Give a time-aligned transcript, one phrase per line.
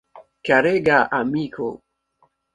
[0.45, 1.67] Karega amiko!